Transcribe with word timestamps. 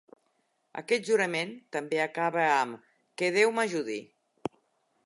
Aquest 0.81 1.05
jurament 1.09 1.51
també 1.77 2.01
acaba 2.07 2.47
amb 2.55 2.89
"Que 3.23 3.31
Déu 3.39 3.55
m"ajudi!" 3.57 4.01